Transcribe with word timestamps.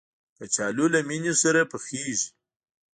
کچالو 0.37 0.85
له 0.93 0.99
مېنې 1.07 1.33
سره 1.43 1.61
پخېږي 1.71 2.29